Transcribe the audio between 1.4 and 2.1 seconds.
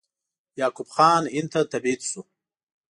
ته تبعید